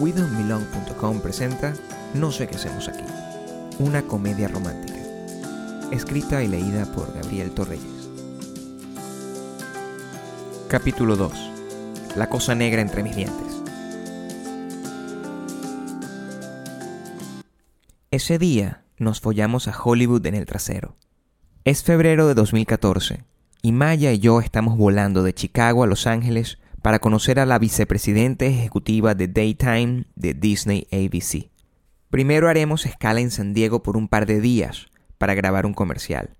[0.00, 1.74] WeDon'tBelong.com presenta
[2.14, 3.04] No sé qué hacemos aquí,
[3.78, 4.98] una comedia romántica,
[5.92, 8.08] escrita y leída por Gabriel Torreyes.
[10.68, 11.32] Capítulo 2.
[12.16, 13.62] La cosa negra entre mis dientes.
[18.10, 20.96] Ese día nos follamos a Hollywood en el trasero.
[21.64, 23.24] Es febrero de 2014
[23.60, 27.58] y Maya y yo estamos volando de Chicago a Los Ángeles para conocer a la
[27.58, 31.50] vicepresidenta ejecutiva de Daytime de Disney ABC.
[32.08, 34.86] Primero haremos escala en San Diego por un par de días
[35.18, 36.36] para grabar un comercial.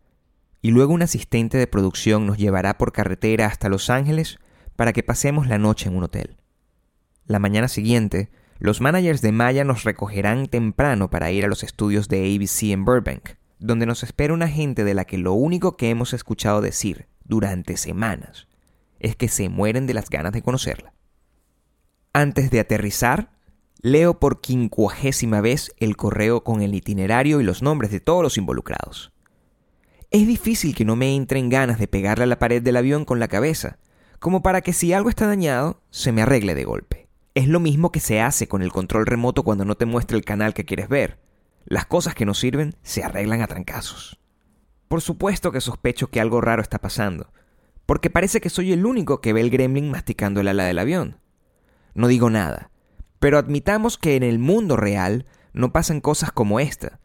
[0.62, 4.38] Y luego un asistente de producción nos llevará por carretera hasta Los Ángeles
[4.76, 6.36] para que pasemos la noche en un hotel.
[7.26, 12.08] La mañana siguiente, los managers de Maya nos recogerán temprano para ir a los estudios
[12.08, 15.90] de ABC en Burbank, donde nos espera una gente de la que lo único que
[15.90, 18.49] hemos escuchado decir durante semanas
[19.00, 20.94] es que se mueren de las ganas de conocerla.
[22.12, 23.32] Antes de aterrizar,
[23.82, 28.38] leo por quincuagésima vez el correo con el itinerario y los nombres de todos los
[28.38, 29.12] involucrados.
[30.10, 33.20] Es difícil que no me entren ganas de pegarle a la pared del avión con
[33.20, 33.78] la cabeza,
[34.18, 37.08] como para que si algo está dañado, se me arregle de golpe.
[37.34, 40.24] Es lo mismo que se hace con el control remoto cuando no te muestra el
[40.24, 41.20] canal que quieres ver.
[41.64, 44.18] Las cosas que no sirven se arreglan a trancazos.
[44.88, 47.32] Por supuesto que sospecho que algo raro está pasando,
[47.86, 51.18] porque parece que soy el único que ve el gremlin masticando el ala del avión.
[51.94, 52.70] No digo nada,
[53.18, 57.00] pero admitamos que en el mundo real no pasan cosas como esta.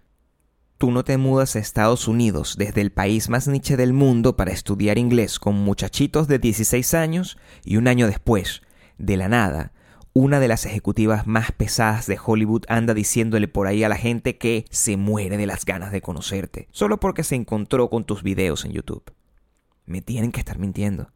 [0.77, 4.51] Tú no te mudas a Estados Unidos desde el país más niche del mundo para
[4.51, 8.61] estudiar inglés con muchachitos de 16 años y un año después,
[8.97, 9.71] de la nada,
[10.11, 14.37] una de las ejecutivas más pesadas de Hollywood anda diciéndole por ahí a la gente
[14.37, 18.63] que se muere de las ganas de conocerte, solo porque se encontró con tus videos
[18.63, 19.03] en YouTube.
[19.85, 21.11] Me tienen que estar mintiendo.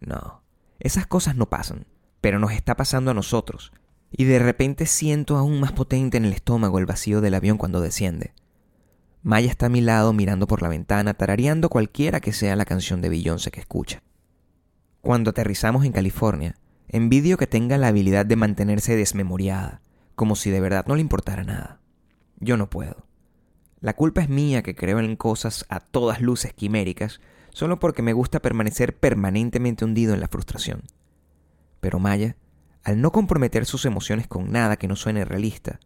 [0.00, 0.42] No,
[0.78, 1.86] esas cosas no pasan,
[2.20, 3.72] pero nos está pasando a nosotros.
[4.10, 7.80] Y de repente siento aún más potente en el estómago el vacío del avión cuando
[7.80, 8.34] desciende.
[9.22, 13.00] Maya está a mi lado mirando por la ventana, tarareando cualquiera que sea la canción
[13.00, 14.02] de Beyoncé que escucha.
[15.00, 16.56] Cuando aterrizamos en California,
[16.88, 19.80] envidio que tenga la habilidad de mantenerse desmemoriada,
[20.16, 21.80] como si de verdad no le importara nada.
[22.38, 23.06] Yo no puedo.
[23.80, 27.20] La culpa es mía que creo en cosas a todas luces quiméricas
[27.52, 30.82] solo porque me gusta permanecer permanentemente hundido en la frustración.
[31.80, 32.36] Pero Maya,
[32.84, 35.80] al no comprometer sus emociones con nada que no suene realista,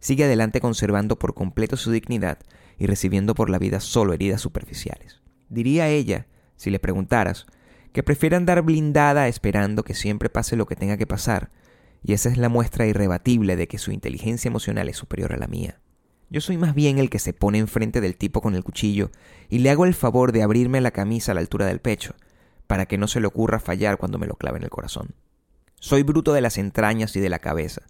[0.00, 2.38] sigue adelante conservando por completo su dignidad
[2.78, 5.20] y recibiendo por la vida solo heridas superficiales.
[5.48, 6.26] Diría ella,
[6.56, 7.46] si le preguntaras,
[7.92, 11.50] que prefiere andar blindada esperando que siempre pase lo que tenga que pasar,
[12.02, 15.48] y esa es la muestra irrebatible de que su inteligencia emocional es superior a la
[15.48, 15.80] mía.
[16.30, 19.10] Yo soy más bien el que se pone enfrente del tipo con el cuchillo
[19.48, 22.14] y le hago el favor de abrirme la camisa a la altura del pecho,
[22.66, 25.14] para que no se le ocurra fallar cuando me lo clave en el corazón.
[25.80, 27.82] Soy bruto de las entrañas y de la cabeza,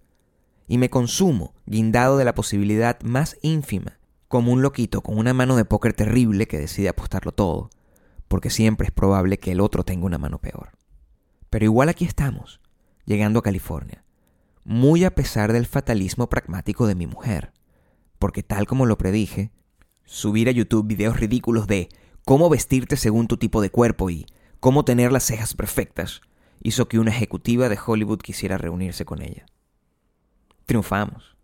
[0.69, 5.57] y me consumo guindado de la posibilidad más ínfima, como un loquito con una mano
[5.57, 7.71] de póker terrible que decide apostarlo todo,
[8.29, 10.73] porque siempre es probable que el otro tenga una mano peor.
[11.51, 12.61] Pero igual aquí estamos,
[13.05, 14.05] llegando a California,
[14.65, 17.53] muy a pesar del fatalismo pragmático de mi mujer
[18.19, 19.53] porque tal como lo predije,
[20.05, 21.89] subir a YouTube videos ridículos de
[22.25, 24.27] cómo vestirte según tu tipo de cuerpo y
[24.61, 26.21] cómo tener las cejas perfectas
[26.61, 29.47] hizo que una ejecutiva de Hollywood quisiera reunirse con ella.
[30.67, 31.37] Triunfamos.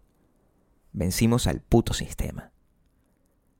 [0.92, 2.52] Vencimos al puto sistema.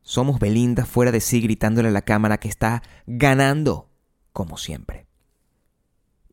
[0.02, 3.90] Somos Belinda fuera de sí gritándole a la cámara que está ganando,
[4.32, 5.06] como siempre.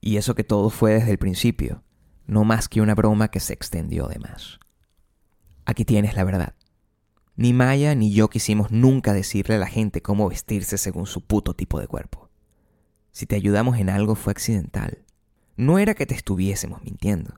[0.01, 1.83] Y eso que todo fue desde el principio,
[2.25, 4.59] no más que una broma que se extendió de más.
[5.65, 6.55] Aquí tienes la verdad.
[7.35, 11.53] Ni Maya ni yo quisimos nunca decirle a la gente cómo vestirse según su puto
[11.53, 12.29] tipo de cuerpo.
[13.11, 15.05] Si te ayudamos en algo fue accidental.
[15.55, 17.35] No era que te estuviésemos mintiendo.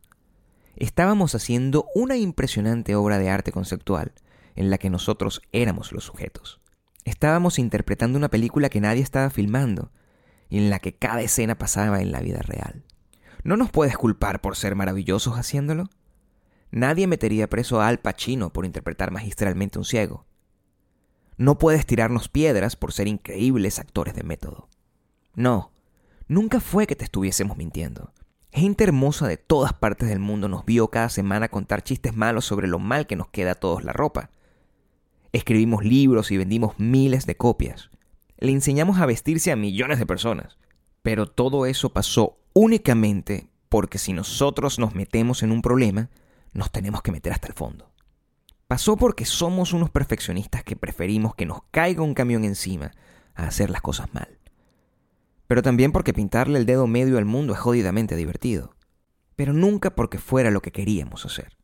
[0.76, 4.14] Estábamos haciendo una impresionante obra de arte conceptual
[4.56, 6.60] en la que nosotros éramos los sujetos.
[7.06, 9.92] Estábamos interpretando una película que nadie estaba filmando
[10.50, 12.84] y en la que cada escena pasaba en la vida real.
[13.44, 15.90] ¿No nos puedes culpar por ser maravillosos haciéndolo?
[16.76, 20.26] Nadie metería preso a Al Pacino por interpretar magistralmente un ciego.
[21.38, 24.70] No puedes tirarnos piedras por ser increíbles actores de método.
[25.36, 25.72] No,
[26.28, 28.12] nunca fue que te estuviésemos mintiendo.
[28.52, 32.68] Gente hermosa de todas partes del mundo nos vio cada semana contar chistes malos sobre
[32.68, 34.32] lo mal que nos queda a todos la ropa.
[35.32, 37.92] Escribimos libros y vendimos miles de copias.
[38.40, 40.58] Le enseñamos a vestirse a millones de personas.
[41.04, 46.10] Pero todo eso pasó únicamente porque si nosotros nos metemos en un problema,
[46.54, 47.92] nos tenemos que meter hasta el fondo.
[48.68, 52.92] Pasó porque somos unos perfeccionistas que preferimos que nos caiga un camión encima
[53.36, 54.40] a hacer las cosas mal.
[55.48, 58.76] Pero también porque pintarle el dedo medio al mundo es jodidamente divertido.
[59.36, 61.58] pero nunca porque fuera lo que queríamos hacer.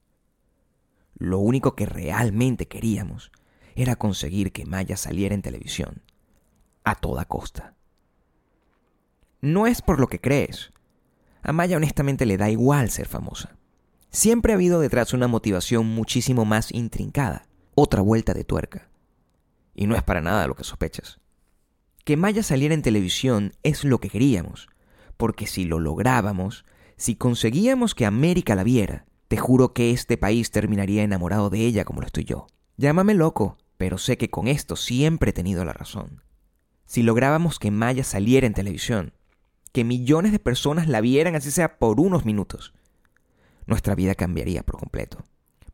[1.16, 3.32] Lo único que realmente queríamos
[3.76, 6.02] era conseguir que Maya saliera en televisión,
[6.84, 7.76] a toda costa.
[9.42, 10.72] No es por lo que crees.
[11.42, 13.59] A Maya honestamente le da igual ser famosa.
[14.12, 17.46] Siempre ha habido detrás una motivación muchísimo más intrincada,
[17.76, 18.90] otra vuelta de tuerca.
[19.76, 21.20] Y no es para nada lo que sospechas.
[22.06, 24.68] Que Maya saliera en televisión es lo que queríamos,
[25.16, 26.66] porque si lo lográbamos,
[26.98, 31.86] si conseguíamos que América la viera, te juro que este país terminaría enamorado de ella
[31.86, 32.48] como lo estoy yo.
[32.78, 36.24] Llámame loco, pero sé que con esto siempre he tenido la razón.
[36.88, 39.14] Si lográbamos que Maya saliera en televisión,
[39.72, 42.74] que millones de personas la vieran así sea por unos minutos,
[43.70, 45.24] nuestra vida cambiaría por completo.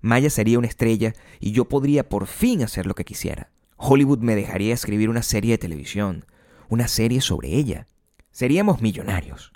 [0.02, 3.50] Maya sería una estrella y yo podría por fin hacer lo que quisiera.
[3.78, 6.26] Hollywood me dejaría escribir una serie de televisión,
[6.70, 7.88] una serie sobre ella.
[8.32, 9.52] Seríamos millonarios,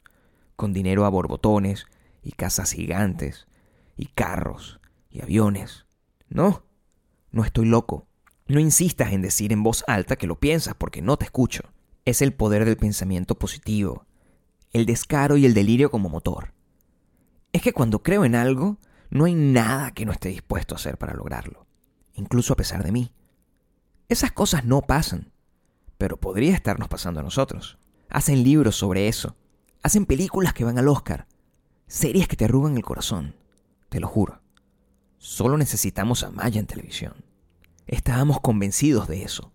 [0.56, 1.86] con dinero a borbotones
[2.24, 3.48] y casas gigantes,
[3.96, 5.86] y carros y aviones.
[6.30, 6.64] No,
[7.32, 8.08] no estoy loco.
[8.48, 11.64] No insistas en decir en voz alta que lo piensas porque no te escucho.
[12.06, 14.06] Es el poder del pensamiento positivo,
[14.72, 16.54] el descaro y el delirio como motor.
[17.52, 18.78] Es que cuando creo en algo,
[19.10, 21.66] no hay nada que no esté dispuesto a hacer para lograrlo,
[22.14, 23.12] incluso a pesar de mí.
[24.08, 25.32] Esas cosas no pasan,
[25.98, 27.78] pero podría estarnos pasando a nosotros.
[28.10, 29.36] Hacen libros sobre eso,
[29.84, 31.28] hacen películas que van al Oscar,
[31.88, 33.36] series que te arrugan el corazón,
[33.90, 34.42] te lo juro.
[35.18, 37.14] Solo necesitamos a Maya en televisión.
[37.88, 39.52] Estábamos convencidos de eso.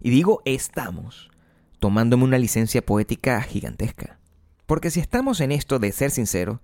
[0.00, 1.30] Y digo estamos,
[1.78, 4.18] tomándome una licencia poética gigantesca.
[4.66, 6.60] Porque si estamos en esto de ser sincero,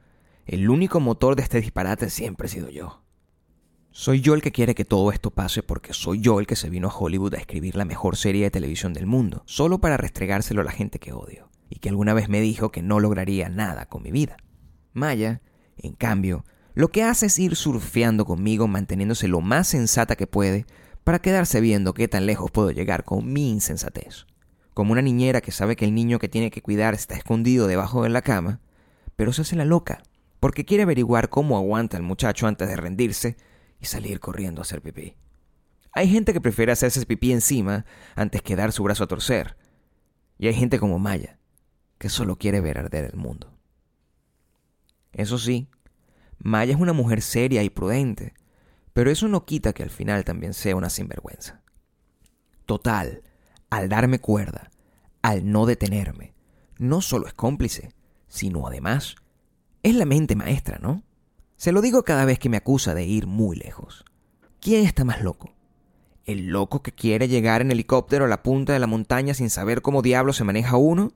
[0.46, 3.02] el único motor de este disparate siempre he sido yo.
[3.90, 6.68] Soy yo el que quiere que todo esto pase porque soy yo el que se
[6.68, 10.60] vino a Hollywood a escribir la mejor serie de televisión del mundo, solo para restregárselo
[10.60, 13.86] a la gente que odio, y que alguna vez me dijo que no lograría nada
[13.86, 14.36] con mi vida.
[14.92, 15.40] Maya,
[15.78, 16.44] en cambio,
[16.74, 20.66] lo que hace es ir surfeando conmigo manteniéndose lo más sensata que puede
[21.04, 24.26] para quedarse viendo qué tan lejos puedo llegar con mi insensatez.
[24.74, 28.02] Como una niñera que sabe que el niño que tiene que cuidar está escondido debajo
[28.02, 28.60] de la cama,
[29.14, 30.02] pero se hace la loca
[30.44, 33.38] porque quiere averiguar cómo aguanta el muchacho antes de rendirse
[33.80, 35.16] y salir corriendo a hacer pipí.
[35.90, 39.56] Hay gente que prefiere hacerse pipí encima antes que dar su brazo a torcer.
[40.36, 41.38] Y hay gente como Maya,
[41.96, 43.56] que solo quiere ver arder el mundo.
[45.14, 45.70] Eso sí,
[46.36, 48.34] Maya es una mujer seria y prudente,
[48.92, 51.62] pero eso no quita que al final también sea una sinvergüenza.
[52.66, 53.22] Total,
[53.70, 54.70] al darme cuerda,
[55.22, 56.34] al no detenerme,
[56.76, 57.94] no solo es cómplice,
[58.28, 59.16] sino además
[59.84, 61.02] es la mente maestra, ¿no?
[61.56, 64.04] Se lo digo cada vez que me acusa de ir muy lejos.
[64.58, 65.54] ¿Quién está más loco?
[66.24, 69.82] ¿El loco que quiere llegar en helicóptero a la punta de la montaña sin saber
[69.82, 71.12] cómo diablo se maneja uno?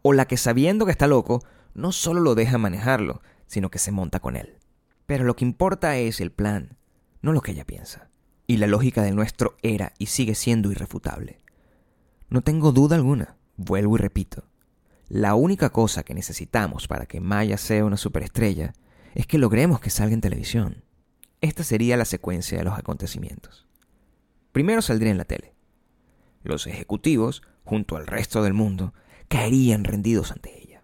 [0.00, 1.42] ¿O la que sabiendo que está loco,
[1.74, 4.58] no solo lo deja manejarlo, sino que se monta con él?
[5.06, 6.78] Pero lo que importa es el plan,
[7.20, 8.10] no lo que ella piensa.
[8.46, 11.40] Y la lógica del nuestro era y sigue siendo irrefutable.
[12.30, 14.44] No tengo duda alguna, vuelvo y repito,
[15.08, 18.74] la única cosa que necesitamos para que Maya sea una superestrella
[19.14, 20.84] es que logremos que salga en televisión.
[21.40, 23.66] Esta sería la secuencia de los acontecimientos.
[24.52, 25.54] Primero saldría en la tele.
[26.42, 28.92] Los ejecutivos, junto al resto del mundo,
[29.28, 30.82] caerían rendidos ante ella.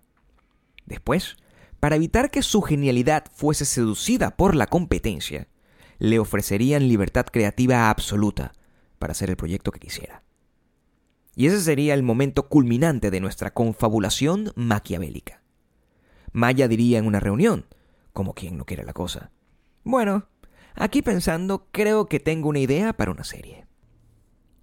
[0.87, 1.37] Después,
[1.81, 5.49] para evitar que su genialidad fuese seducida por la competencia,
[5.99, 8.53] le ofrecerían libertad creativa absoluta
[8.99, 10.24] para hacer el proyecto que quisiera.
[11.37, 15.43] Y ese sería el momento culminante de nuestra confabulación maquiavélica.
[16.33, 17.67] Maya diría en una reunión,
[18.13, 19.31] como quien no quiere la cosa.
[19.83, 20.29] Bueno,
[20.75, 23.67] aquí pensando, creo que tengo una idea para una serie.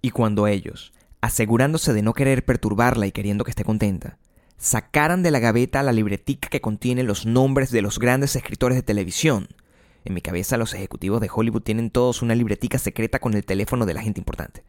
[0.00, 4.18] Y cuando ellos, asegurándose de no querer perturbarla y queriendo que esté contenta,
[4.56, 8.82] sacaran de la gaveta la libretica que contiene los nombres de los grandes escritores de
[8.82, 9.48] televisión.
[10.04, 13.86] En mi cabeza los ejecutivos de Hollywood tienen todos una libretica secreta con el teléfono
[13.86, 14.64] de la gente importante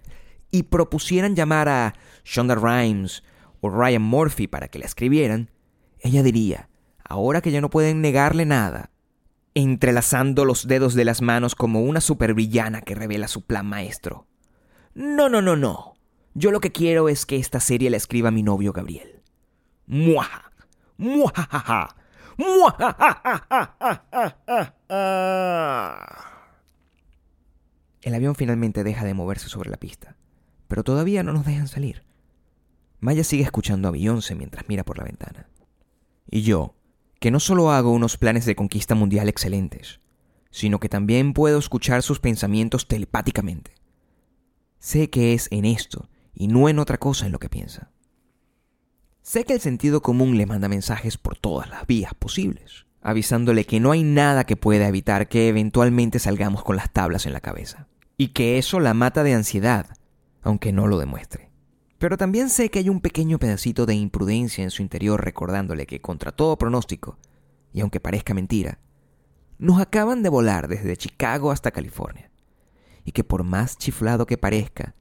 [0.53, 3.23] y propusieran llamar a Shonda Rhimes
[3.59, 5.49] o Ryan Murphy para que la escribieran,
[5.99, 6.69] ella diría,
[7.03, 8.91] ahora que ya no pueden negarle nada,
[9.55, 14.27] entrelazando los dedos de las manos como una supervillana que revela su plan maestro.
[14.93, 15.95] No, no, no, no.
[16.35, 19.23] Yo lo que quiero es que esta serie la escriba mi novio Gabriel.
[19.87, 20.51] Muaja.
[20.97, 21.95] Muajajaja.
[28.03, 30.15] El avión finalmente deja de moverse sobre la pista
[30.73, 32.01] pero todavía no nos dejan salir.
[32.99, 35.47] Maya sigue escuchando a Beyoncé mientras mira por la ventana.
[36.27, 36.73] Y yo,
[37.19, 39.99] que no solo hago unos planes de conquista mundial excelentes,
[40.49, 43.75] sino que también puedo escuchar sus pensamientos telepáticamente.
[44.79, 47.91] Sé que es en esto y no en otra cosa en lo que piensa.
[49.21, 53.79] Sé que el sentido común le manda mensajes por todas las vías posibles, avisándole que
[53.79, 57.89] no hay nada que pueda evitar que eventualmente salgamos con las tablas en la cabeza,
[58.17, 59.97] y que eso la mata de ansiedad,
[60.43, 61.49] aunque no lo demuestre.
[61.97, 66.01] Pero también sé que hay un pequeño pedacito de imprudencia en su interior recordándole que
[66.01, 67.17] contra todo pronóstico,
[67.71, 68.79] y aunque parezca mentira,
[69.57, 72.29] nos acaban de volar desde Chicago hasta California,
[73.05, 74.95] y que por más chiflado que parezca,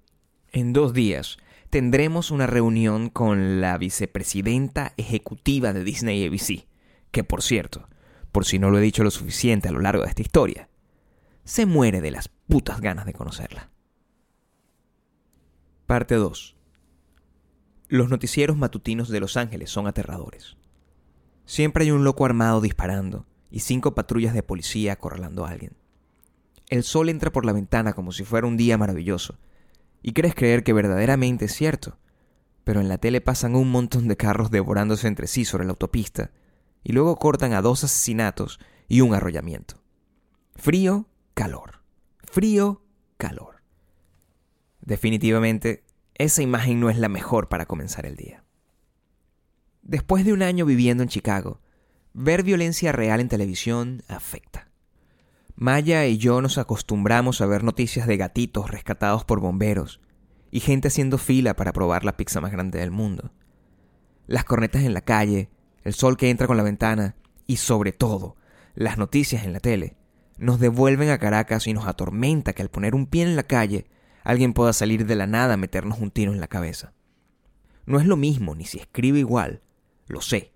[0.52, 1.38] en dos días
[1.70, 6.66] tendremos una reunión con la vicepresidenta ejecutiva de Disney ABC,
[7.10, 7.88] que por cierto,
[8.30, 10.68] por si no lo he dicho lo suficiente a lo largo de esta historia,
[11.44, 13.71] se muere de las putas ganas de conocerla.
[15.86, 16.56] Parte 2.
[17.88, 20.56] Los noticieros matutinos de Los Ángeles son aterradores.
[21.44, 25.76] Siempre hay un loco armado disparando y cinco patrullas de policía acorralando a alguien.
[26.70, 29.38] El sol entra por la ventana como si fuera un día maravilloso,
[30.02, 31.98] y crees creer que verdaderamente es cierto,
[32.64, 36.30] pero en la tele pasan un montón de carros devorándose entre sí sobre la autopista,
[36.84, 39.82] y luego cortan a dos asesinatos y un arrollamiento.
[40.54, 41.82] Frío, calor.
[42.22, 42.82] Frío,
[43.18, 43.61] calor.
[44.82, 45.84] Definitivamente,
[46.14, 48.44] esa imagen no es la mejor para comenzar el día.
[49.82, 51.60] Después de un año viviendo en Chicago,
[52.12, 54.68] ver violencia real en televisión afecta.
[55.54, 60.00] Maya y yo nos acostumbramos a ver noticias de gatitos rescatados por bomberos
[60.50, 63.32] y gente haciendo fila para probar la pizza más grande del mundo.
[64.26, 65.50] Las cornetas en la calle,
[65.84, 68.36] el sol que entra con la ventana y sobre todo
[68.74, 69.96] las noticias en la tele
[70.38, 73.86] nos devuelven a Caracas y nos atormenta que al poner un pie en la calle
[74.24, 76.92] alguien pueda salir de la nada a meternos un tiro en la cabeza.
[77.86, 79.62] No es lo mismo ni si escribe igual,
[80.06, 80.52] lo sé,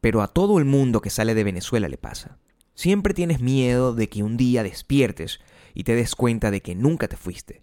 [0.00, 2.38] pero a todo el mundo que sale de Venezuela le pasa.
[2.74, 5.40] Siempre tienes miedo de que un día despiertes
[5.74, 7.62] y te des cuenta de que nunca te fuiste,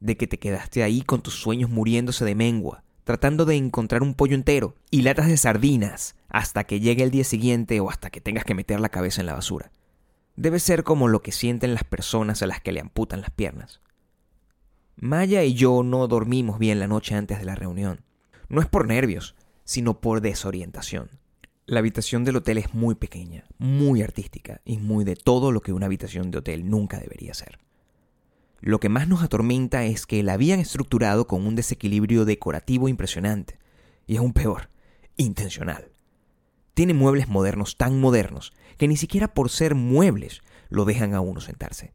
[0.00, 4.14] de que te quedaste ahí con tus sueños muriéndose de mengua, tratando de encontrar un
[4.14, 8.20] pollo entero y latas de sardinas hasta que llegue el día siguiente o hasta que
[8.20, 9.70] tengas que meter la cabeza en la basura.
[10.36, 13.80] Debe ser como lo que sienten las personas a las que le amputan las piernas.
[15.00, 18.00] Maya y yo no dormimos bien la noche antes de la reunión.
[18.48, 21.08] No es por nervios, sino por desorientación.
[21.66, 25.72] La habitación del hotel es muy pequeña, muy artística y muy de todo lo que
[25.72, 27.60] una habitación de hotel nunca debería ser.
[28.60, 33.56] Lo que más nos atormenta es que la habían estructurado con un desequilibrio decorativo impresionante,
[34.04, 34.68] y aún peor,
[35.16, 35.92] intencional.
[36.74, 41.40] Tiene muebles modernos tan modernos que ni siquiera por ser muebles lo dejan a uno
[41.40, 41.92] sentarse.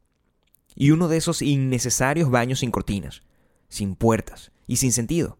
[0.75, 3.23] Y uno de esos innecesarios baños sin cortinas,
[3.69, 5.37] sin puertas y sin sentido,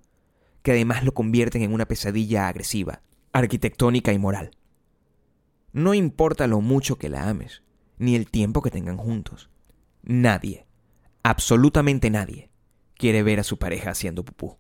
[0.62, 4.52] que además lo convierten en una pesadilla agresiva, arquitectónica y moral.
[5.72, 7.64] No importa lo mucho que la ames,
[7.98, 9.50] ni el tiempo que tengan juntos.
[10.04, 10.68] Nadie,
[11.24, 12.50] absolutamente nadie,
[12.96, 14.58] quiere ver a su pareja haciendo pupú.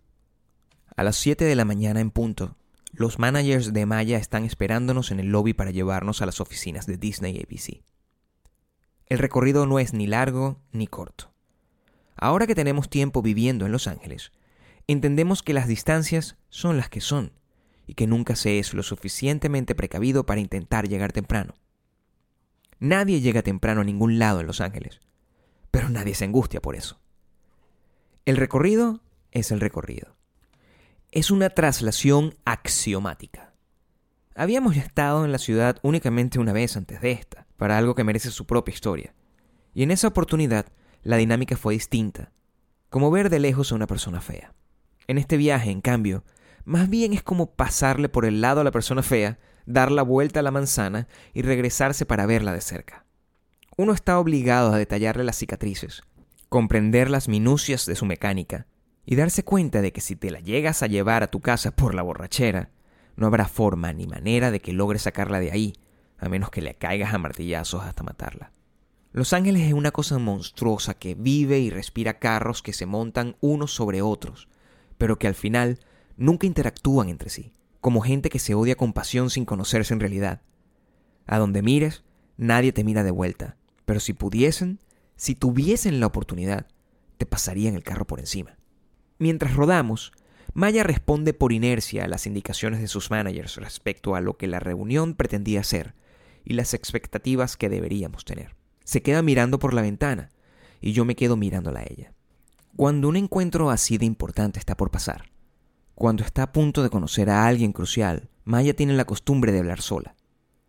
[0.96, 2.58] A las 7 de la mañana en punto,
[2.92, 6.98] los managers de Maya están esperándonos en el lobby para llevarnos a las oficinas de
[6.98, 7.84] Disney ABC.
[9.14, 11.32] El recorrido no es ni largo ni corto.
[12.16, 14.32] Ahora que tenemos tiempo viviendo en Los Ángeles,
[14.88, 17.32] entendemos que las distancias son las que son
[17.86, 21.54] y que nunca se es lo suficientemente precavido para intentar llegar temprano.
[22.80, 25.00] Nadie llega temprano a ningún lado en Los Ángeles,
[25.70, 27.00] pero nadie se angustia por eso.
[28.26, 30.18] El recorrido es el recorrido.
[31.12, 33.53] Es una traslación axiomática.
[34.36, 38.32] Habíamos estado en la ciudad únicamente una vez antes de esta, para algo que merece
[38.32, 39.14] su propia historia.
[39.76, 40.66] Y en esa oportunidad
[41.04, 42.32] la dinámica fue distinta,
[42.90, 44.54] como ver de lejos a una persona fea.
[45.08, 46.24] En este viaje, en cambio,
[46.66, 49.38] más bien es como pasarle por el lado a la persona fea,
[49.68, 53.06] dar la vuelta a la manzana y regresarse para verla de cerca.
[53.78, 56.02] Uno está obligado a detallarle las cicatrices,
[56.50, 58.66] comprender las minucias de su mecánica
[59.06, 61.94] y darse cuenta de que si te la llegas a llevar a tu casa por
[61.94, 62.70] la borrachera,
[63.16, 65.74] no habrá forma ni manera de que logres sacarla de ahí,
[66.18, 68.52] a menos que le caigas a martillazos hasta matarla.
[69.12, 73.72] Los Ángeles es una cosa monstruosa que vive y respira carros que se montan unos
[73.72, 74.48] sobre otros,
[74.98, 75.80] pero que al final
[76.18, 80.42] nunca interactúan entre sí, como gente que se odia con pasión sin conocerse en realidad.
[81.28, 82.04] A donde mires,
[82.38, 84.80] nadie te mira de vuelta, pero si pudiesen,
[85.16, 86.68] si tuviesen la oportunidad,
[87.18, 88.58] te pasarían el carro por encima.
[89.20, 90.12] Mientras rodamos,
[90.54, 94.60] Maya responde por inercia a las indicaciones de sus managers respecto a lo que la
[94.60, 95.96] reunión pretendía ser
[96.46, 98.56] y las expectativas que deberíamos tener.
[98.84, 100.30] Se queda mirando por la ventana
[100.80, 102.14] y yo me quedo mirándola a ella.
[102.76, 105.32] Cuando un encuentro así de importante está por pasar,
[105.96, 109.82] cuando está a punto de conocer a alguien crucial, Maya tiene la costumbre de hablar
[109.82, 110.16] sola,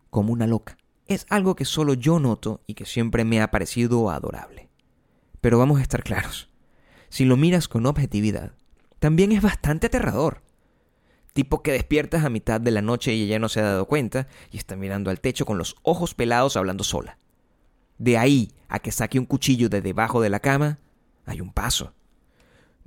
[0.09, 0.77] como una loca.
[1.07, 4.69] Es algo que solo yo noto y que siempre me ha parecido adorable.
[5.41, 6.49] Pero vamos a estar claros,
[7.09, 8.53] si lo miras con objetividad,
[8.99, 10.41] también es bastante aterrador.
[11.33, 14.27] Tipo que despiertas a mitad de la noche y ella no se ha dado cuenta
[14.51, 17.17] y está mirando al techo con los ojos pelados hablando sola.
[17.97, 20.79] De ahí a que saque un cuchillo de debajo de la cama,
[21.25, 21.93] hay un paso.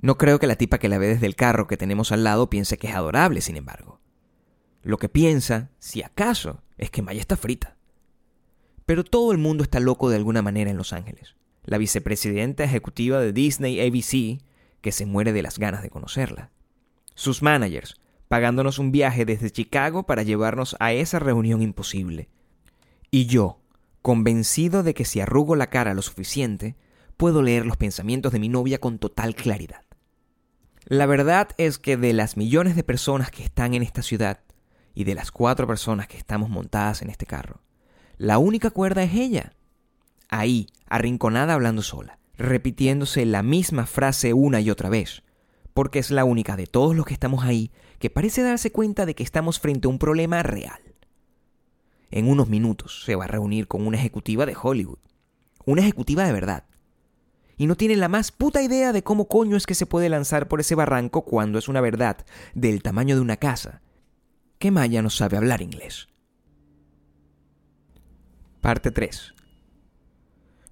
[0.01, 2.49] No creo que la tipa que la ve desde el carro que tenemos al lado
[2.49, 4.01] piense que es adorable, sin embargo.
[4.83, 7.77] Lo que piensa, si acaso, es que Maya está frita.
[8.87, 11.37] Pero todo el mundo está loco de alguna manera en Los Ángeles.
[11.65, 14.41] La vicepresidenta ejecutiva de Disney ABC,
[14.89, 16.51] que se muere de las ganas de conocerla.
[17.15, 22.31] Sus managers, pagándonos un viaje desde Chicago para llevarnos a esa reunión imposible.
[23.11, 23.61] Y yo,
[24.01, 26.75] convencido de que si arrugo la cara lo suficiente,
[27.19, 29.85] puedo leer los pensamientos de mi novia con total claridad.
[30.87, 34.41] La verdad es que de las millones de personas que están en esta ciudad
[34.95, 37.61] y de las cuatro personas que estamos montadas en este carro,
[38.17, 39.53] la única cuerda es ella.
[40.31, 45.23] Ahí, arrinconada hablando sola, repitiéndose la misma frase una y otra vez,
[45.75, 49.15] porque es la única de todos los que estamos ahí que parece darse cuenta de
[49.15, 50.81] que estamos frente a un problema real.
[52.11, 54.99] En unos minutos se va a reunir con una ejecutiva de Hollywood.
[55.67, 56.65] Una ejecutiva de verdad.
[57.59, 60.49] Y no tiene la más puta idea de cómo coño es que se puede lanzar
[60.49, 63.83] por ese barranco cuando es una verdad del tamaño de una casa.
[64.59, 66.09] Que Maya no sabe hablar inglés.
[68.61, 69.35] Parte 3.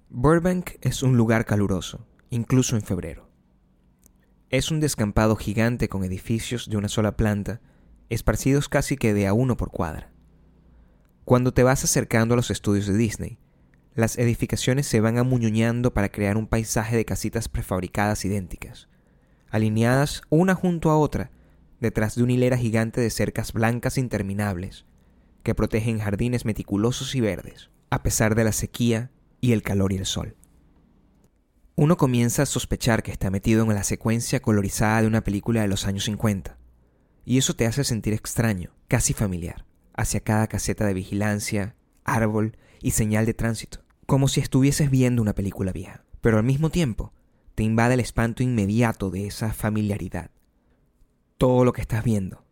[0.09, 3.29] Burbank es un lugar caluroso, incluso en febrero.
[4.49, 7.59] Es un descampado gigante con edificios de una sola planta,
[8.09, 10.13] esparcidos casi que de a uno por cuadra.
[11.25, 13.37] Cuando te vas acercando a los estudios de Disney,
[13.95, 18.87] las edificaciones se van amuñuñando para crear un paisaje de casitas prefabricadas idénticas,
[19.49, 21.31] alineadas una junto a otra,
[21.81, 24.85] detrás de una hilera gigante de cercas blancas interminables,
[25.43, 29.97] que protegen jardines meticulosos y verdes, a pesar de la sequía y el calor y
[29.97, 30.35] el sol.
[31.75, 35.67] Uno comienza a sospechar que está metido en la secuencia colorizada de una película de
[35.67, 36.57] los años 50,
[37.23, 42.91] y eso te hace sentir extraño, casi familiar, hacia cada caseta de vigilancia, árbol y
[42.91, 47.13] señal de tránsito, como si estuvieses viendo una película vieja, pero al mismo tiempo
[47.53, 50.31] te invade el espanto inmediato de esa familiaridad.
[51.37, 52.43] Todo lo que estás viendo,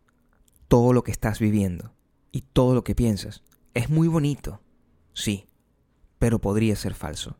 [0.68, 1.94] todo lo que estás viviendo
[2.32, 3.42] y todo lo que piensas
[3.74, 4.60] es muy bonito,
[5.14, 5.46] sí,
[6.18, 7.38] pero podría ser falso.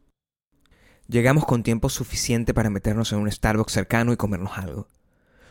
[1.09, 4.89] Llegamos con tiempo suficiente para meternos en un Starbucks cercano y comernos algo.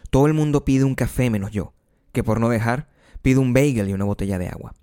[0.10, 1.74] Todo el mundo pide un café menos yo,
[2.12, 2.90] que por no dejar,
[3.22, 4.76] pido un bagel y una botella de agua.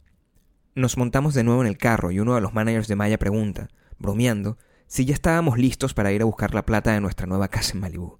[0.75, 3.69] Nos montamos de nuevo en el carro y uno de los managers de Maya pregunta,
[3.99, 7.73] bromeando, si ya estábamos listos para ir a buscar la plata de nuestra nueva casa
[7.75, 8.19] en Malibú.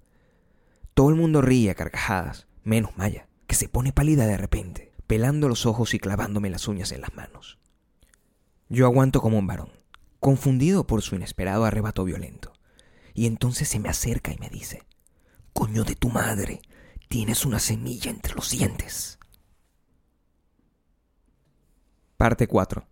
[0.93, 5.49] Todo el mundo ríe a carcajadas, menos Maya, que se pone pálida de repente, pelando
[5.49, 7.57] los ojos y clavándome las uñas en las manos.
[8.69, 9.82] Yo aguanto como un varón
[10.23, 12.53] confundido por su inesperado arrebato violento.
[13.13, 14.83] Y entonces se me acerca y me dice,
[15.51, 16.61] Coño de tu madre,
[17.09, 19.19] tienes una semilla entre los dientes.
[22.15, 22.87] Parte 4.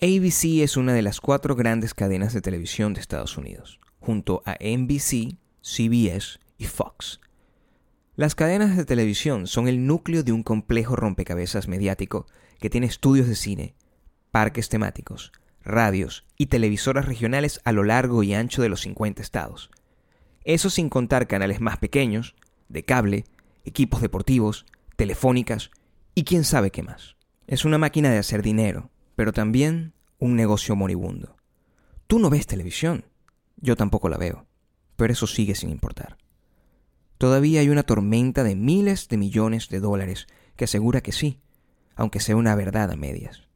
[0.00, 4.52] ABC es una de las cuatro grandes cadenas de televisión de Estados Unidos, junto a
[4.54, 7.20] NBC, CBS y Fox.
[8.16, 12.26] Las cadenas de televisión son el núcleo de un complejo rompecabezas mediático
[12.58, 13.74] que tiene estudios de cine,
[14.30, 15.30] parques temáticos,
[15.64, 19.70] radios y televisoras regionales a lo largo y ancho de los 50 estados.
[20.44, 22.34] Eso sin contar canales más pequeños,
[22.68, 23.24] de cable,
[23.64, 25.70] equipos deportivos, telefónicas
[26.14, 27.16] y quién sabe qué más.
[27.46, 31.36] Es una máquina de hacer dinero, pero también un negocio moribundo.
[32.06, 33.04] Tú no ves televisión,
[33.56, 34.46] yo tampoco la veo,
[34.96, 36.18] pero eso sigue sin importar.
[37.18, 41.40] Todavía hay una tormenta de miles de millones de dólares que asegura que sí,
[41.94, 43.48] aunque sea una verdad a medias.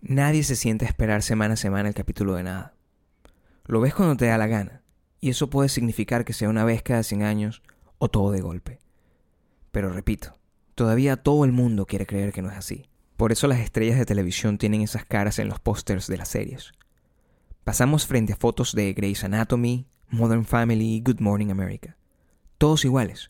[0.00, 2.74] Nadie se siente a esperar semana a semana el capítulo de nada.
[3.66, 4.82] Lo ves cuando te da la gana,
[5.20, 7.62] y eso puede significar que sea una vez cada 100 años
[7.98, 8.78] o todo de golpe.
[9.72, 10.38] Pero repito,
[10.74, 12.88] todavía todo el mundo quiere creer que no es así.
[13.16, 16.72] Por eso las estrellas de televisión tienen esas caras en los pósters de las series.
[17.64, 21.96] Pasamos frente a fotos de Grey's Anatomy, Modern Family y Good Morning America.
[22.56, 23.28] Todos iguales.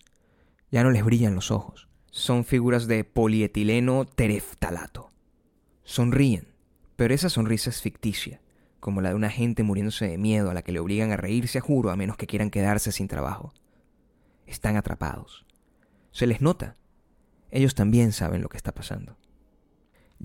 [0.70, 1.88] Ya no les brillan los ojos.
[2.11, 5.11] Son figuras de polietileno tereftalato.
[5.83, 6.48] Sonríen,
[6.99, 8.41] pero esa sonrisa es ficticia,
[8.81, 11.59] como la de una gente muriéndose de miedo a la que le obligan a reírse
[11.59, 13.55] a juro a menos que quieran quedarse sin trabajo.
[14.49, 15.47] Están atrapados.
[16.11, 16.75] Se les nota.
[17.53, 19.17] Ellos también saben lo que está pasando.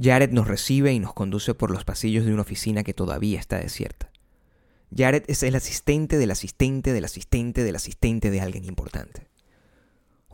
[0.02, 3.60] Jared nos recibe y nos conduce por los pasillos de una oficina que todavía está
[3.60, 4.10] desierta.
[4.98, 9.28] Jared es el asistente del asistente del asistente del asistente de alguien importante.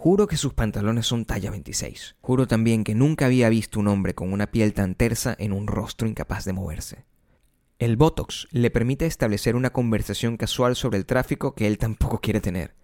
[0.01, 2.15] Juro que sus pantalones son talla 26.
[2.21, 5.67] Juro también que nunca había visto un hombre con una piel tan tersa en un
[5.67, 7.03] rostro incapaz de moverse.
[7.79, 12.39] El Botox le permite establecer una conversación casual sobre el tráfico que él tampoco quiere
[12.39, 12.75] tener.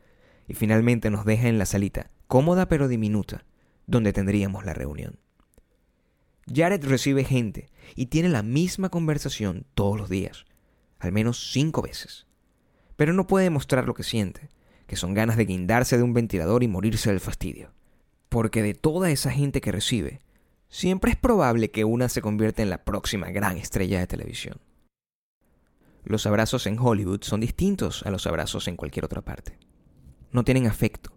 [0.45, 3.45] Y finalmente nos deja en la salita, cómoda pero diminuta,
[3.88, 5.17] donde tendríamos la reunión.
[6.54, 10.43] Jared recibe gente y tiene la misma conversación todos los días,
[10.99, 12.28] al menos cinco veces.
[12.97, 14.49] Pero no puede mostrar lo que siente,
[14.88, 17.71] que son ganas de guindarse de un ventilador y morirse del fastidio.
[18.30, 20.19] Porque de toda esa gente que recibe,
[20.69, 24.60] siempre es probable que una se convierta en la próxima gran estrella de televisión.
[26.04, 29.58] Los abrazos en Hollywood son distintos a los abrazos en cualquier otra parte.
[30.32, 31.12] No tienen afecto,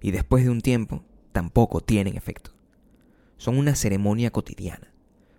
[0.00, 2.50] y después de un tiempo tampoco tienen efecto.
[3.38, 4.92] Son una ceremonia cotidiana,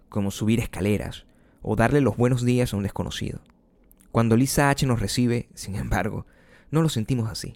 [0.10, 1.26] como subir escaleras
[1.62, 3.42] o darle los buenos días a un desconocido.
[4.12, 6.26] Cuando Lisa H nos recibe, sin embargo,
[6.72, 7.56] no lo sentimos así.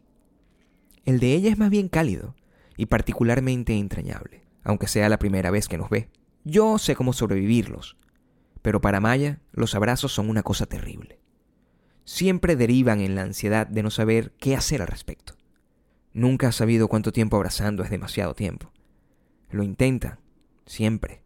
[1.05, 2.35] El de ella es más bien cálido
[2.77, 6.09] y particularmente entrañable, aunque sea la primera vez que nos ve.
[6.43, 7.97] Yo sé cómo sobrevivirlos,
[8.61, 11.19] pero para Maya los abrazos son una cosa terrible.
[12.03, 15.35] Siempre derivan en la ansiedad de no saber qué hacer al respecto.
[16.13, 18.71] Nunca ha sabido cuánto tiempo abrazando es demasiado tiempo.
[19.49, 20.19] Lo intenta,
[20.65, 21.23] siempre.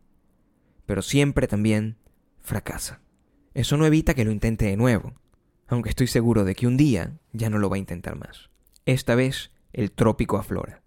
[0.85, 1.97] Pero siempre también
[2.41, 3.01] fracasa.
[3.53, 5.13] Eso no evita que lo intente de nuevo,
[5.67, 8.49] aunque estoy seguro de que un día ya no lo va a intentar más.
[8.85, 10.81] Esta vez el trópico aflora.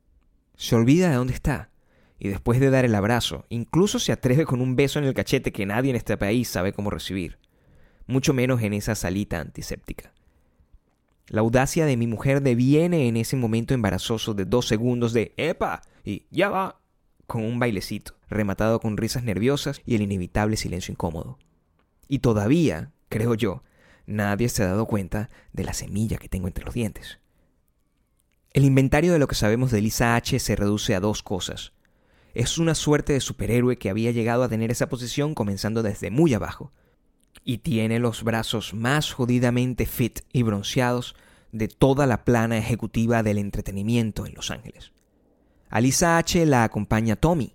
[0.57, 1.70] Se olvida de dónde está,
[2.18, 5.53] y después de dar el abrazo, incluso se atreve con un beso en el cachete
[5.53, 7.38] que nadie en este país sabe cómo recibir,
[8.07, 10.12] mucho menos en esa salita antiséptica.
[11.27, 15.83] La audacia de mi mujer deviene en ese momento embarazoso de dos segundos de ¡Epa!
[16.03, 16.81] y ¡Ya va!
[17.27, 21.38] con un bailecito, rematado con risas nerviosas y el inevitable silencio incómodo.
[22.09, 23.62] Y todavía, creo yo,
[24.07, 27.18] nadie se ha dado cuenta de la semilla que tengo entre los dientes.
[28.59, 31.75] El inventario de lo que sabemos de Lisa H se reduce a dos cosas.
[32.35, 36.35] Es una suerte de superhéroe que había llegado a tener esa posición comenzando desde muy
[36.35, 36.73] abajo,
[37.44, 41.14] y tiene los brazos más jodidamente fit y bronceados
[41.53, 44.90] de toda la plana ejecutiva del entretenimiento en Los Ángeles.
[45.71, 47.55] A Lisa H la acompaña Tommy,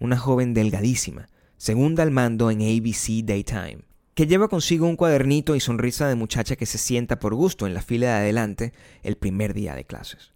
[0.00, 3.84] una joven delgadísima, segunda al mando en ABC Daytime,
[4.14, 7.72] que lleva consigo un cuadernito y sonrisa de muchacha que se sienta por gusto en
[7.72, 10.31] la fila de adelante el primer día de clases.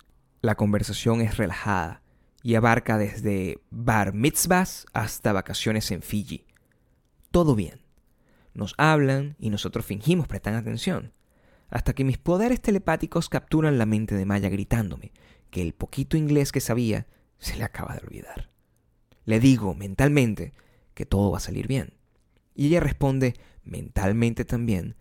[0.46, 2.02] La conversación es relajada
[2.40, 6.46] y abarca desde bar mitzvahs hasta vacaciones en Fiji.
[7.32, 7.80] Todo bien
[8.54, 11.12] nos hablan y nosotros fingimos prestar atención,
[11.68, 15.10] hasta que mis poderes telepáticos capturan la mente de Maya gritándome
[15.50, 17.08] que el poquito inglés que sabía
[17.40, 18.48] se le acaba de olvidar.
[19.24, 20.52] Le digo mentalmente
[20.94, 21.94] que todo va a salir bien.
[22.54, 24.94] Y ella responde mentalmente también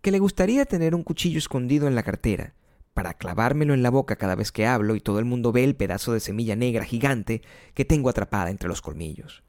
[0.00, 2.54] que le gustaría tener un cuchillo escondido en la cartera
[2.94, 5.76] para clavármelo en la boca cada vez que hablo y todo el mundo ve el
[5.76, 7.42] pedazo de semilla negra gigante
[7.74, 9.42] que tengo atrapada entre los colmillos.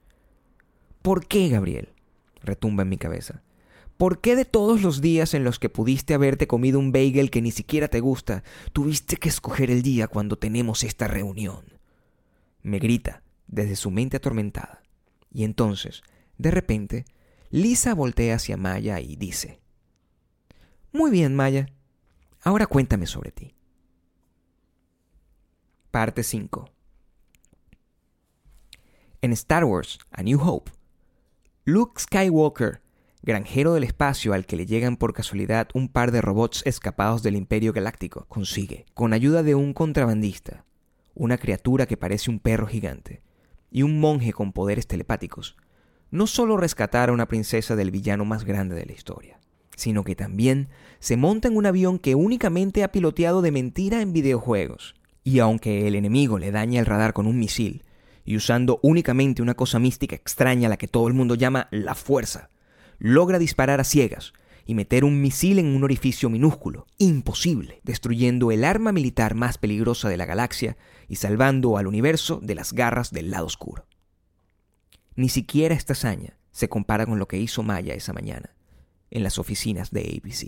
[1.01, 1.89] ¿Por qué, Gabriel?
[2.41, 3.41] retumba en mi cabeza.
[3.97, 7.41] ¿Por qué de todos los días en los que pudiste haberte comido un bagel que
[7.41, 11.63] ni siquiera te gusta, tuviste que escoger el día cuando tenemos esta reunión?
[12.61, 14.81] Me grita desde su mente atormentada.
[15.31, 16.01] Y entonces,
[16.37, 17.05] de repente,
[17.49, 19.59] Lisa voltea hacia Maya y dice,
[20.91, 21.67] Muy bien, Maya.
[22.43, 23.55] Ahora cuéntame sobre ti.
[25.91, 26.69] Parte 5
[29.21, 30.71] En Star Wars, A New Hope,
[31.63, 32.81] Luke Skywalker
[33.23, 37.37] granjero del espacio al que le llegan por casualidad un par de robots escapados del
[37.37, 40.65] Imperio Galáctico, consigue, con ayuda de un contrabandista,
[41.15, 43.21] una criatura que parece un perro gigante,
[43.71, 45.55] y un monje con poderes telepáticos,
[46.11, 49.39] no solo rescatar a una princesa del villano más grande de la historia,
[49.75, 54.13] sino que también se monta en un avión que únicamente ha piloteado de mentira en
[54.13, 54.95] videojuegos.
[55.23, 57.83] Y aunque el enemigo le daña el radar con un misil,
[58.25, 61.95] y usando únicamente una cosa mística extraña a la que todo el mundo llama la
[61.95, 62.49] fuerza,
[62.99, 64.33] logra disparar a ciegas
[64.65, 70.07] y meter un misil en un orificio minúsculo, imposible, destruyendo el arma militar más peligrosa
[70.07, 70.77] de la galaxia
[71.09, 73.85] y salvando al universo de las garras del lado oscuro.
[75.15, 78.55] Ni siquiera esta hazaña se compara con lo que hizo Maya esa mañana
[79.13, 80.47] en las oficinas de ABC.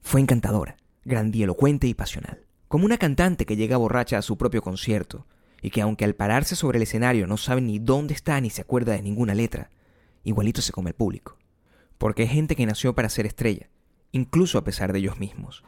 [0.00, 5.26] Fue encantadora, grandielocuente y pasional, como una cantante que llega borracha a su propio concierto
[5.60, 8.62] y que aunque al pararse sobre el escenario no sabe ni dónde está ni se
[8.62, 9.70] acuerda de ninguna letra,
[10.24, 11.36] igualito se come el público.
[11.98, 13.68] Porque hay gente que nació para ser estrella,
[14.10, 15.62] incluso a pesar de ellos mismos.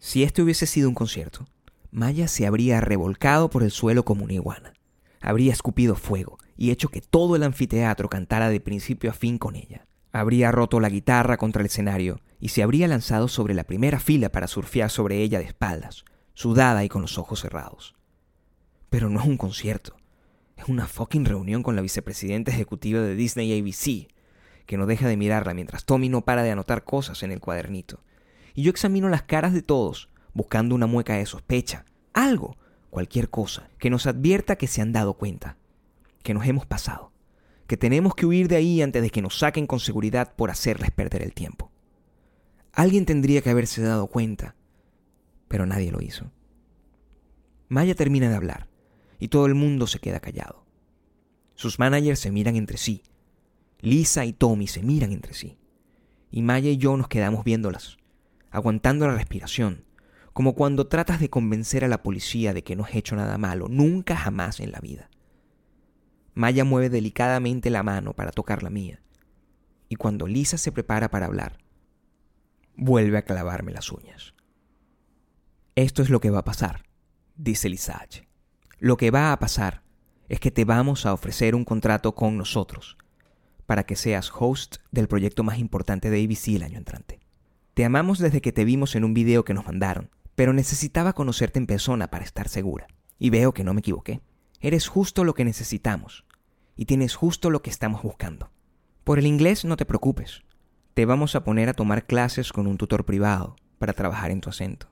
[0.00, 1.46] Si este hubiese sido un concierto,
[1.92, 4.72] Maya se habría revolcado por el suelo como una iguana.
[5.20, 9.54] Habría escupido fuego y hecho que todo el anfiteatro cantara de principio a fin con
[9.54, 9.86] ella.
[10.12, 14.30] Habría roto la guitarra contra el escenario y se habría lanzado sobre la primera fila
[14.30, 17.94] para surfear sobre ella de espaldas, sudada y con los ojos cerrados.
[18.88, 19.96] Pero no es un concierto.
[20.56, 24.08] Es una fucking reunión con la vicepresidenta ejecutiva de Disney ABC,
[24.66, 28.02] que no deja de mirarla mientras Tommy no para de anotar cosas en el cuadernito.
[28.54, 32.56] Y yo examino las caras de todos, buscando una mueca de sospecha, algo,
[32.90, 35.56] cualquier cosa, que nos advierta que se han dado cuenta,
[36.22, 37.09] que nos hemos pasado,
[37.70, 40.90] que tenemos que huir de ahí antes de que nos saquen con seguridad por hacerles
[40.90, 41.70] perder el tiempo.
[42.72, 44.56] Alguien tendría que haberse dado cuenta,
[45.46, 46.32] pero nadie lo hizo.
[47.68, 48.66] Maya termina de hablar
[49.20, 50.66] y todo el mundo se queda callado.
[51.54, 53.04] Sus managers se miran entre sí.
[53.78, 55.56] Lisa y Tommy se miran entre sí.
[56.32, 57.98] Y Maya y yo nos quedamos viéndolas,
[58.50, 59.84] aguantando la respiración,
[60.32, 63.68] como cuando tratas de convencer a la policía de que no has hecho nada malo,
[63.68, 65.08] nunca jamás en la vida.
[66.40, 69.02] Maya mueve delicadamente la mano para tocar la mía,
[69.90, 71.58] y cuando Lisa se prepara para hablar,
[72.74, 74.32] vuelve a clavarme las uñas.
[75.74, 76.86] Esto es lo que va a pasar,
[77.36, 78.26] dice Lisa H.
[78.78, 79.82] Lo que va a pasar
[80.30, 82.96] es que te vamos a ofrecer un contrato con nosotros
[83.66, 87.20] para que seas host del proyecto más importante de ABC el año entrante.
[87.74, 91.58] Te amamos desde que te vimos en un video que nos mandaron, pero necesitaba conocerte
[91.58, 92.86] en persona para estar segura.
[93.18, 94.22] Y veo que no me equivoqué.
[94.60, 96.24] Eres justo lo que necesitamos
[96.80, 98.50] y tienes justo lo que estamos buscando.
[99.04, 100.40] Por el inglés no te preocupes.
[100.94, 104.48] Te vamos a poner a tomar clases con un tutor privado para trabajar en tu
[104.48, 104.88] acento.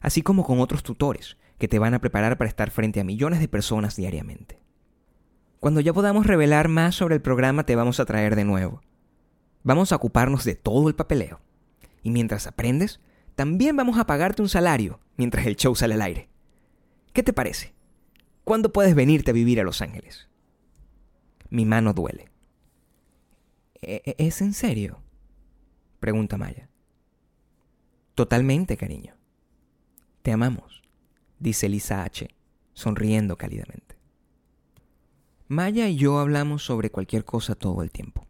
[0.00, 3.40] Así como con otros tutores que te van a preparar para estar frente a millones
[3.40, 4.58] de personas diariamente.
[5.60, 8.80] Cuando ya podamos revelar más sobre el programa te vamos a traer de nuevo.
[9.64, 11.42] Vamos a ocuparnos de todo el papeleo.
[12.02, 13.00] Y mientras aprendes,
[13.34, 16.30] también vamos a pagarte un salario mientras el show sale al aire.
[17.12, 17.74] ¿Qué te parece?
[18.44, 20.31] ¿Cuándo puedes venirte a vivir a Los Ángeles?
[21.52, 22.30] Mi mano duele.
[23.80, 25.02] ¿E-, e-, ¿Es en serio?
[26.00, 26.68] Pregunta Maya.
[28.14, 29.14] Totalmente, cariño.
[30.22, 30.82] Te amamos
[31.42, 32.28] dice Lisa H.,
[32.72, 33.96] sonriendo cálidamente.
[35.48, 38.26] Maya y yo hablamos sobre cualquier cosa todo el tiempo.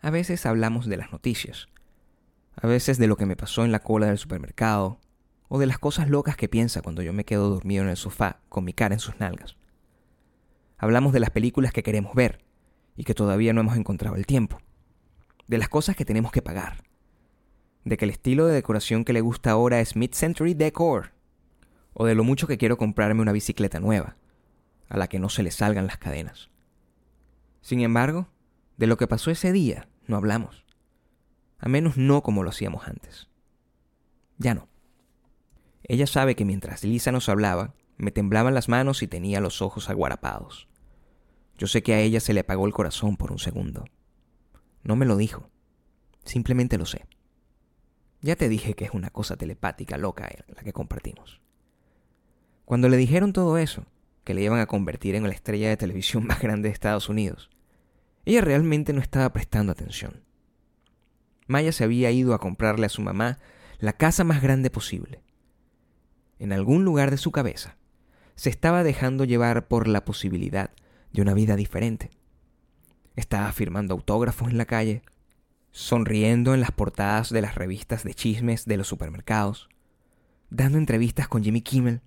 [0.00, 1.68] A veces hablamos de las noticias,
[2.56, 4.98] a veces de lo que me pasó en la cola del supermercado,
[5.48, 8.40] o de las cosas locas que piensa cuando yo me quedo dormido en el sofá
[8.48, 9.56] con mi cara en sus nalgas.
[10.78, 12.44] Hablamos de las películas que queremos ver
[12.96, 14.58] y que todavía no hemos encontrado el tiempo,
[15.46, 16.84] de las cosas que tenemos que pagar,
[17.84, 21.12] de que el estilo de decoración que le gusta ahora es mid-century decor
[21.94, 24.16] o de lo mucho que quiero comprarme una bicicleta nueva,
[24.88, 26.50] a la que no se le salgan las cadenas.
[27.62, 28.28] Sin embargo,
[28.76, 30.66] de lo que pasó ese día no hablamos,
[31.58, 33.28] a menos no como lo hacíamos antes.
[34.36, 34.68] Ya no.
[35.84, 39.88] Ella sabe que mientras Lisa nos hablaba, me temblaban las manos y tenía los ojos
[39.88, 40.68] aguarapados.
[41.56, 43.84] Yo sé que a ella se le apagó el corazón por un segundo.
[44.82, 45.50] No me lo dijo,
[46.24, 47.06] simplemente lo sé.
[48.20, 51.40] Ya te dije que es una cosa telepática loca la que compartimos.
[52.64, 53.86] Cuando le dijeron todo eso,
[54.24, 57.50] que le iban a convertir en la estrella de televisión más grande de Estados Unidos,
[58.24, 60.24] ella realmente no estaba prestando atención.
[61.46, 63.38] Maya se había ido a comprarle a su mamá
[63.78, 65.22] la casa más grande posible.
[66.38, 67.76] En algún lugar de su cabeza,
[68.36, 70.70] se estaba dejando llevar por la posibilidad
[71.12, 72.10] de una vida diferente.
[73.16, 75.02] Estaba firmando autógrafos en la calle,
[75.72, 79.68] sonriendo en las portadas de las revistas de chismes de los supermercados,
[80.50, 82.02] dando entrevistas con Jimmy Kimmel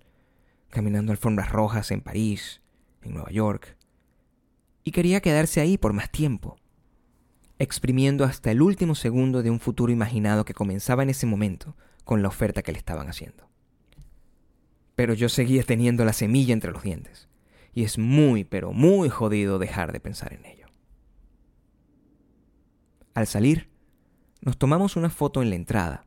[0.70, 2.62] caminando alfombras rojas en París,
[3.02, 3.76] en Nueva York,
[4.84, 6.56] y quería quedarse ahí por más tiempo,
[7.58, 12.22] exprimiendo hasta el último segundo de un futuro imaginado que comenzaba en ese momento con
[12.22, 13.49] la oferta que le estaban haciendo.
[15.00, 17.26] Pero yo seguía teniendo la semilla entre los dientes,
[17.72, 20.66] y es muy, pero muy jodido dejar de pensar en ello.
[23.14, 23.70] Al salir,
[24.42, 26.04] nos tomamos una foto en la entrada,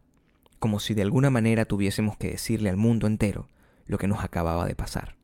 [0.60, 3.48] como si de alguna manera tuviésemos que decirle al mundo entero
[3.88, 5.16] lo que nos acababa de pasar.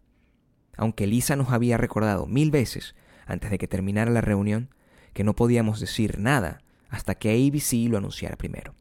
[0.75, 2.95] Aunque Lisa nos había recordado mil veces,
[3.27, 4.73] antes de que terminara la reunión,
[5.13, 8.73] que no podíamos decir nada hasta que ABC lo anunciara primero.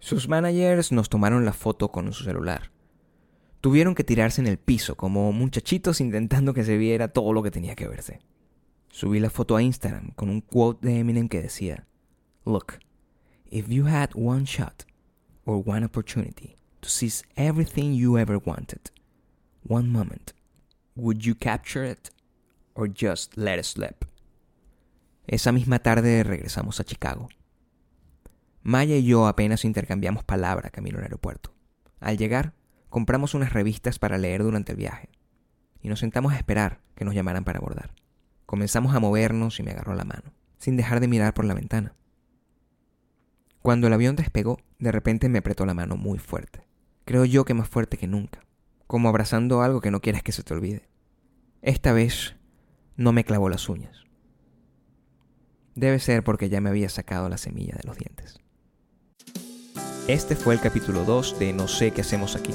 [0.00, 2.74] Sus managers nos tomaron la foto con su celular.
[3.66, 7.50] Tuvieron que tirarse en el piso como muchachitos intentando que se viera todo lo que
[7.50, 8.20] tenía que verse.
[8.90, 11.84] Subí la foto a Instagram con un quote de Eminem que decía,
[12.44, 12.74] Look,
[13.50, 14.84] if you had one shot
[15.44, 18.92] or one opportunity to seize everything you ever wanted.
[19.68, 20.32] One moment.
[20.94, 22.10] Would you capture it
[22.76, 24.04] or just let it slip?
[25.26, 27.30] Esa misma tarde regresamos a Chicago.
[28.62, 31.52] Maya y yo apenas intercambiamos palabra camino al aeropuerto.
[31.98, 32.54] Al llegar,
[32.88, 35.08] compramos unas revistas para leer durante el viaje
[35.80, 37.94] y nos sentamos a esperar que nos llamaran para abordar.
[38.46, 41.94] Comenzamos a movernos y me agarró la mano, sin dejar de mirar por la ventana.
[43.62, 46.66] Cuando el avión despegó, de repente me apretó la mano muy fuerte
[47.06, 48.44] creo yo que más fuerte que nunca,
[48.86, 50.86] como abrazando algo que no quieres que se te olvide.
[51.62, 52.36] Esta vez
[52.96, 54.04] no me clavó las uñas.
[55.74, 58.40] Debe ser porque ya me había sacado la semilla de los dientes.
[60.08, 62.52] Este fue el capítulo 2 de No sé qué hacemos aquí.